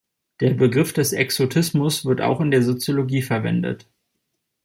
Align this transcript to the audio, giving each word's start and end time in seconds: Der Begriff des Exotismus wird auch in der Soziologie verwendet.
Der 0.39 0.55
Begriff 0.55 0.93
des 0.93 1.13
Exotismus 1.13 2.05
wird 2.05 2.21
auch 2.21 2.41
in 2.41 2.49
der 2.49 2.63
Soziologie 2.63 3.21
verwendet. 3.21 3.85